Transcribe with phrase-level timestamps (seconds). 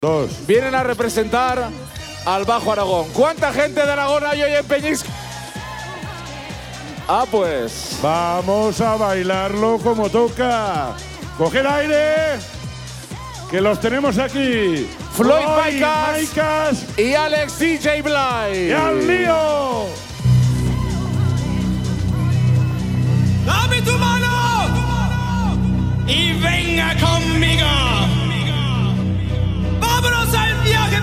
[0.00, 0.46] Dos.
[0.46, 1.70] Vienen a representar
[2.24, 3.08] al Bajo Aragón.
[3.12, 5.08] ¿Cuánta gente de Aragón hay hoy en Peñisco?
[7.08, 7.98] Ah, pues.
[8.00, 10.94] Vamos a bailarlo como toca.
[11.36, 12.14] Coger aire.
[13.50, 14.88] Que los tenemos aquí.
[15.16, 16.12] Floyd Floyd Maicas.
[16.12, 18.68] Maicas Y Alex DJ Bly.
[18.68, 19.86] y al lío.
[23.44, 24.28] Dame tu mano
[26.06, 27.66] y venga conmigo.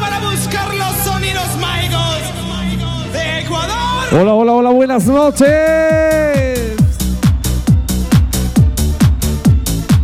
[0.00, 1.46] Para buscar los sonidos
[3.12, 4.04] de Ecuador.
[4.12, 6.74] Hola, hola, hola, buenas noches.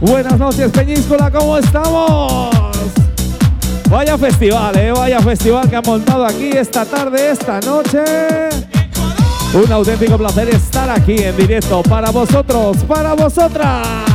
[0.01, 2.51] Buenas noches, Peñíscola, ¿cómo estamos?
[3.89, 4.93] Vaya festival, ¿eh?
[4.93, 8.03] Vaya festival que han montado aquí esta tarde, esta noche.
[9.53, 14.10] Un auténtico placer estar aquí en directo para vosotros, para vosotras.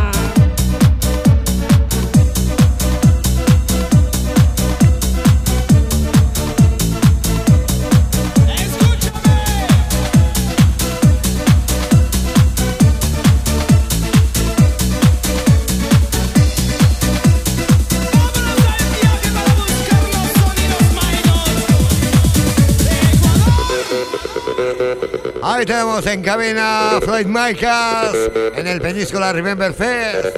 [25.56, 28.18] Ahí tenemos en cabina Floyd Michaels
[28.58, 30.36] en el Península Remember Fest.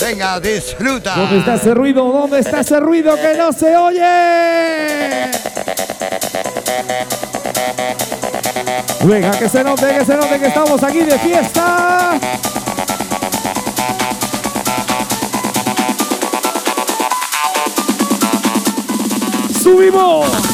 [0.00, 1.16] Venga, disfruta.
[1.16, 2.10] ¿Dónde está ese ruido?
[2.10, 5.30] ¿Dónde está ese ruido que no se oye?
[9.04, 12.18] Venga, que se note, que se note que estamos aquí de fiesta.
[19.62, 20.51] ¡Subimos!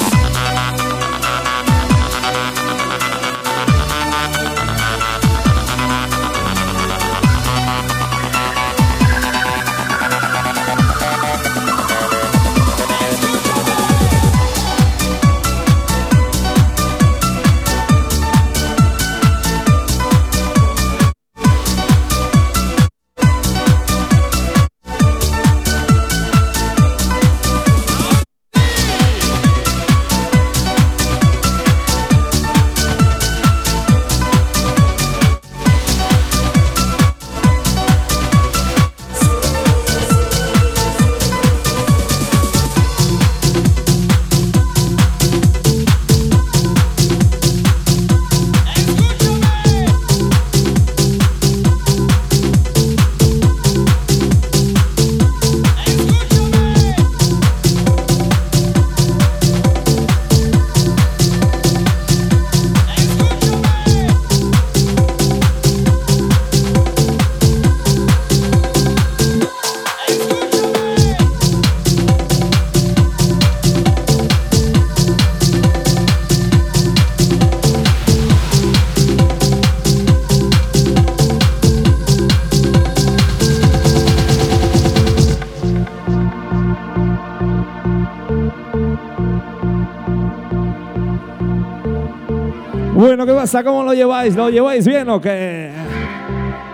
[92.94, 93.62] Bueno, ¿qué pasa?
[93.62, 94.34] ¿Cómo lo lleváis?
[94.34, 95.70] ¿Lo lleváis bien o qué?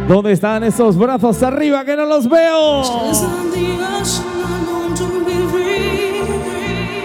[0.08, 2.82] ¿Dónde están esos brazos arriba que no los veo?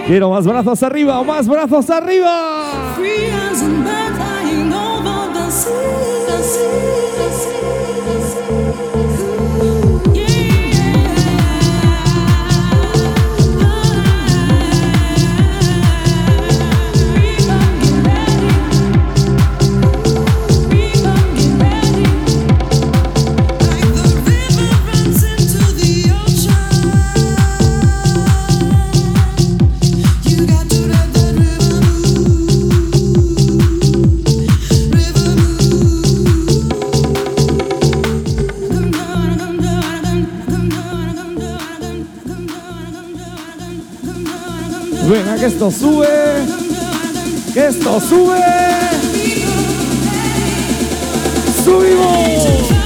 [0.06, 2.96] Quiero más brazos arriba o más brazos arriba.
[45.10, 46.06] Venga, que esto sube.
[47.52, 48.38] Que esto sube.
[51.64, 52.79] Subimos.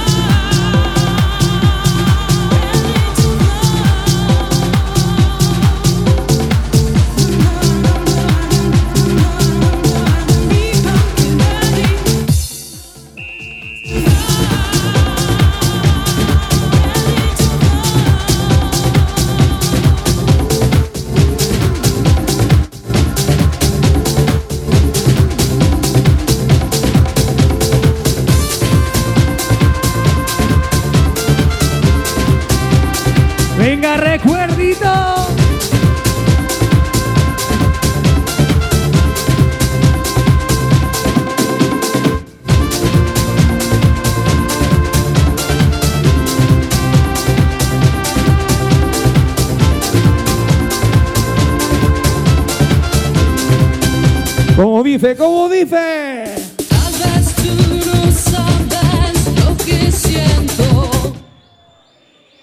[55.05, 56.25] dice, ¿cómo dice?
[56.67, 57.53] Tal vez tú
[57.85, 61.13] no sabes lo que siento.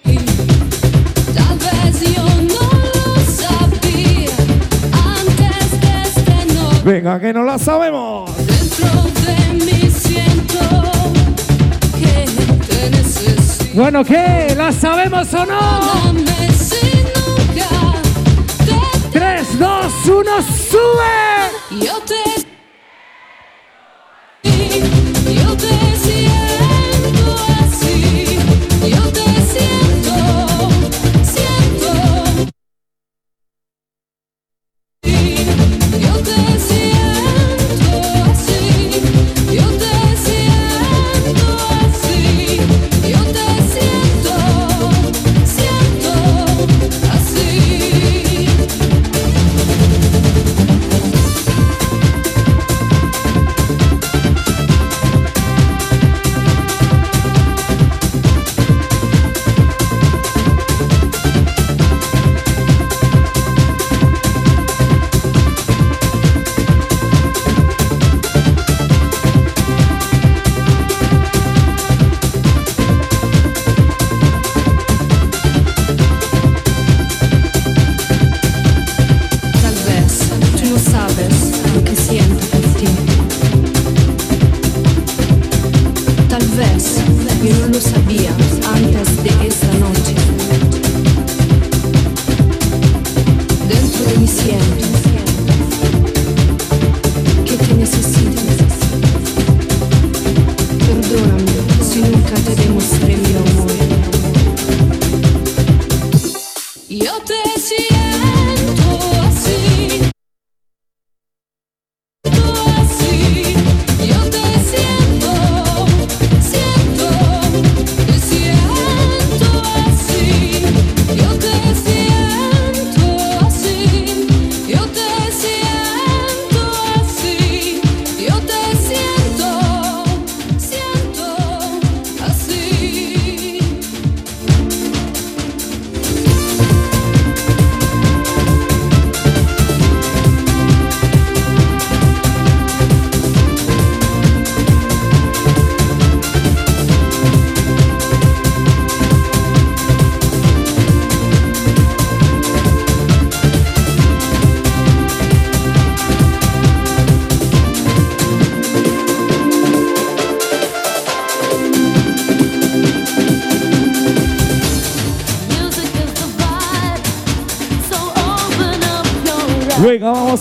[0.05, 0.17] Y
[1.35, 2.62] tal vez yo no
[2.94, 4.37] lo sabía
[5.17, 6.85] antes de este no.
[6.85, 8.31] Venga, que no la sabemos.
[8.37, 10.93] Dentro de mí siento
[11.99, 12.26] que
[12.67, 13.75] te necesito.
[13.75, 14.55] Bueno, ¿qué?
[14.56, 16.12] ¿La sabemos o no?
[19.12, 21.82] Tres, dos, uno, sube.
[21.85, 22.51] Yo te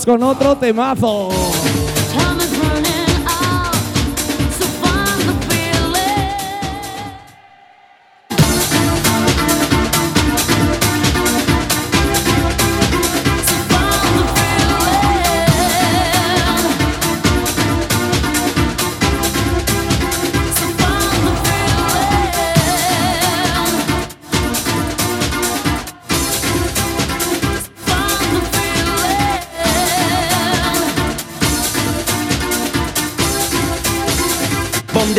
[0.04, 1.28] con otro temazo.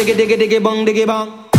[0.04, 1.53] diggy diggy diggy bong diggy bong.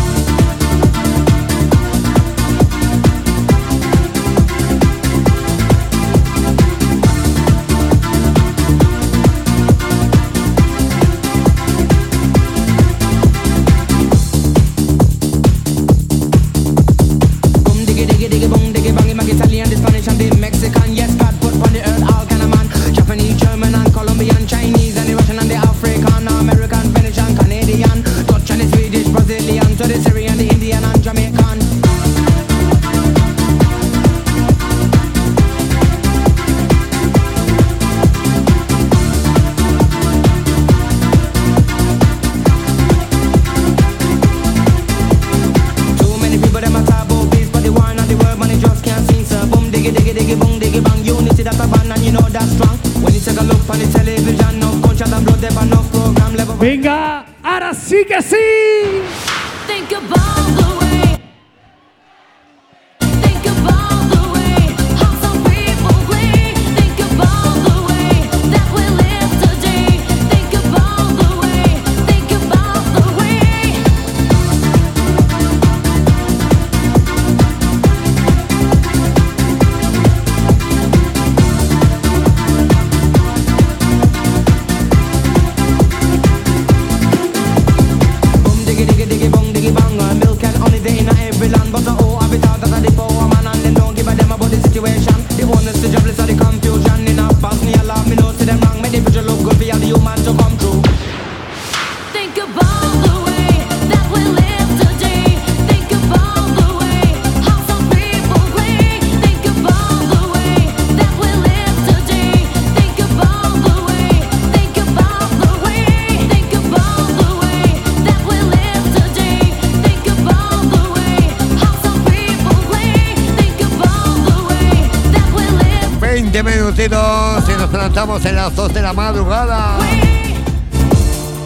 [126.46, 129.78] y nos plantamos en las 2 de la madrugada.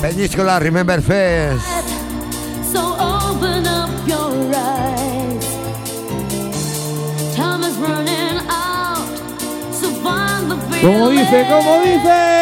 [0.02, 1.60] Peñíscola Remember Fest.
[10.80, 12.37] Como dice, como dice.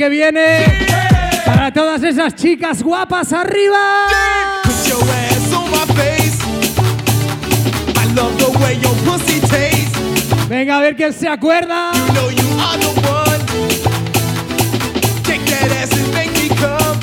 [0.00, 0.64] que viene.
[1.44, 4.06] Para todas esas chicas guapas arriba.
[10.48, 11.92] Venga a ver quién se acuerda.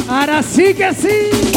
[0.10, 1.57] Ahora sí que sí.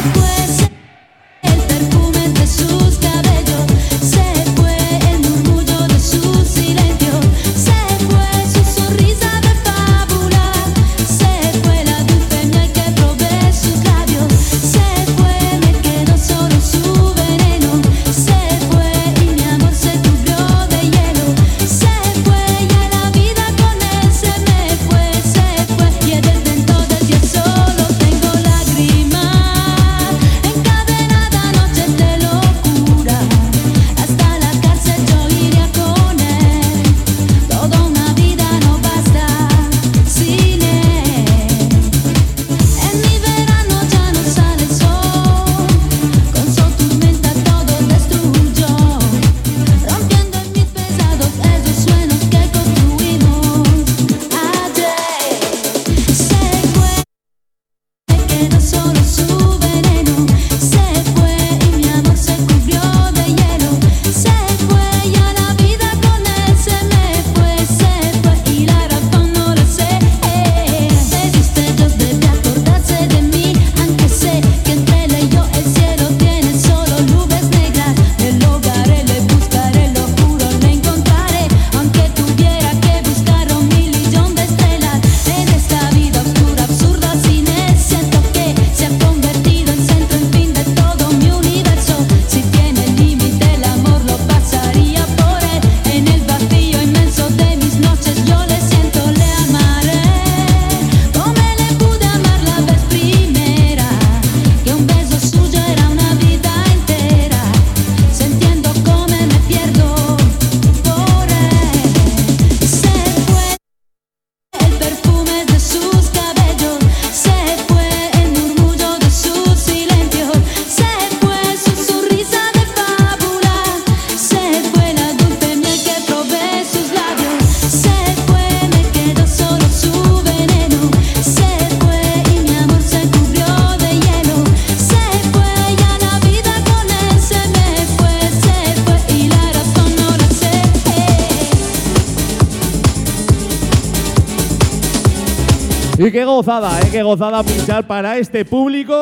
[146.03, 146.87] Y qué gozada, ¿eh?
[146.91, 148.95] qué gozada pinchar para este público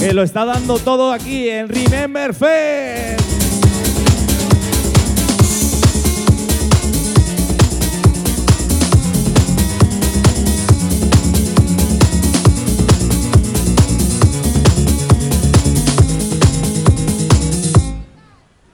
[0.00, 3.20] que lo está dando todo aquí en Remember Fest.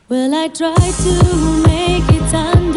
[0.08, 2.71] Well, I tried to make it time.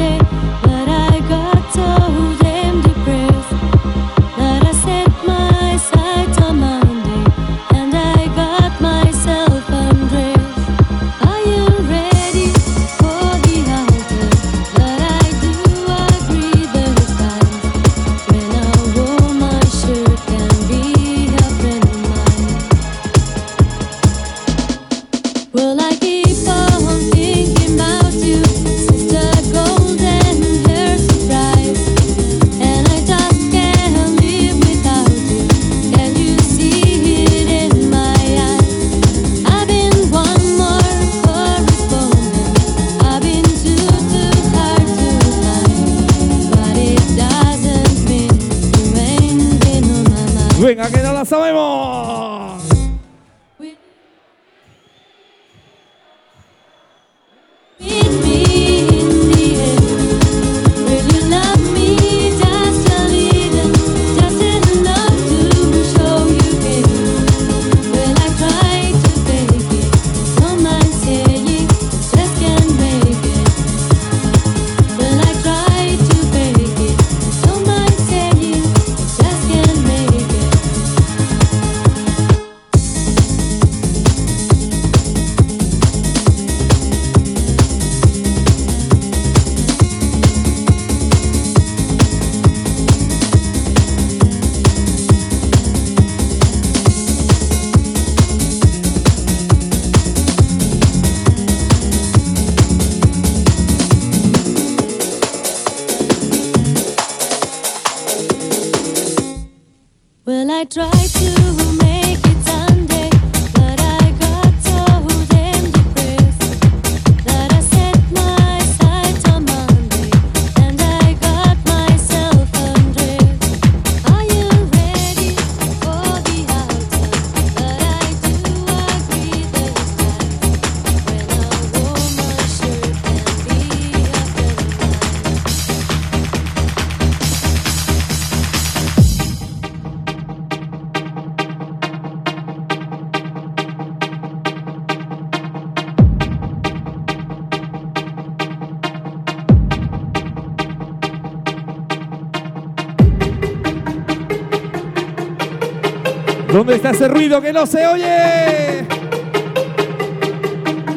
[156.66, 158.88] ¿Dónde está ese ruido que no se oye?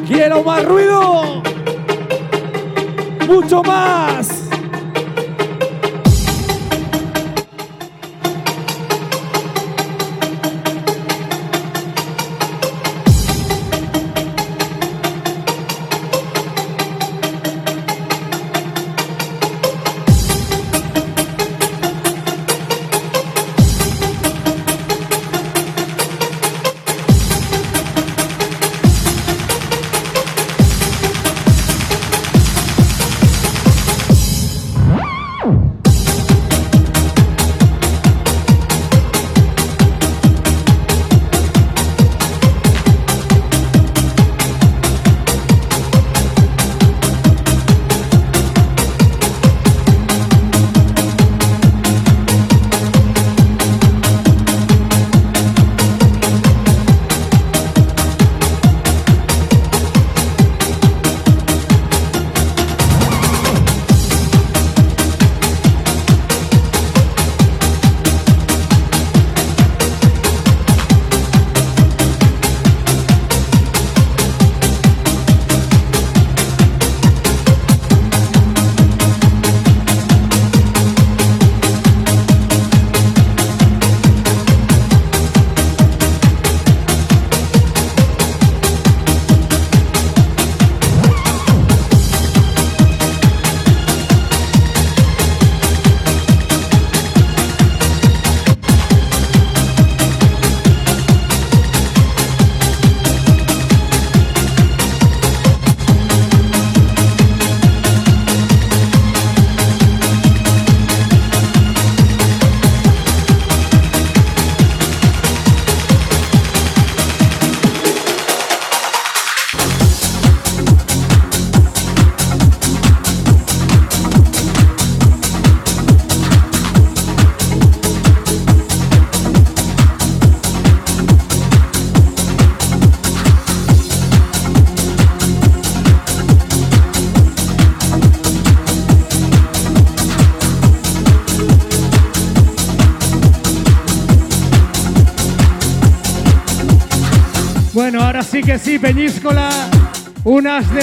[0.07, 1.43] ¡Quiero más ruido!
[3.27, 4.38] ¡Mucho más!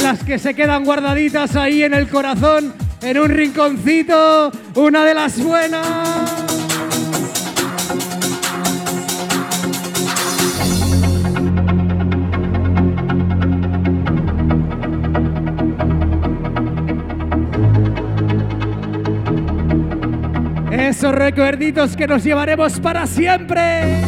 [0.07, 4.53] Las que se quedan guardaditas ahí en el corazón, en un rinconcito.
[4.77, 5.85] Una de las buenas.
[20.71, 24.06] Esos recuerditos que nos llevaremos para siempre.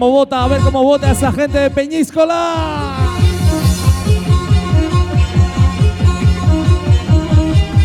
[0.00, 2.96] Cómo vota, a ver cómo vota esa gente de Peñíscola.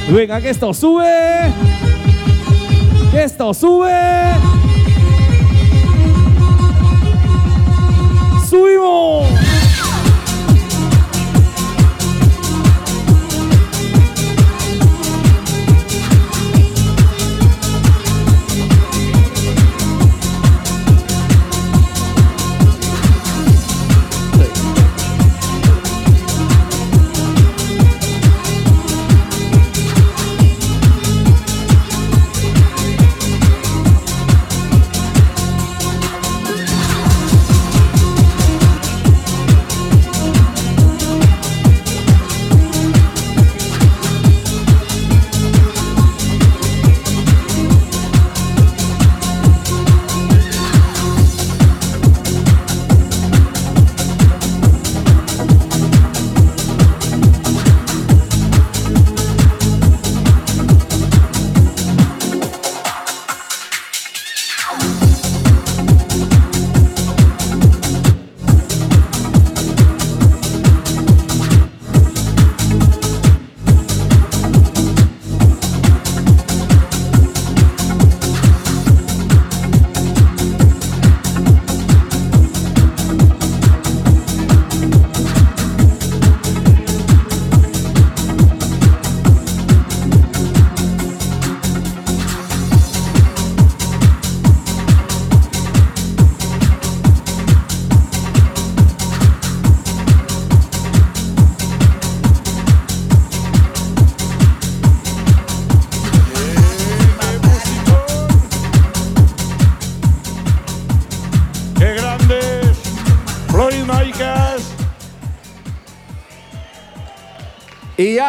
[0.10, 1.52] Venga, que esto sube.
[3.12, 3.92] Que esto sube.
[8.50, 9.35] Subimos.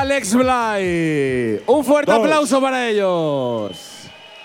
[0.07, 1.63] Alex Bly.
[1.67, 2.21] Un fuerte Dos.
[2.21, 3.86] aplauso para ellos.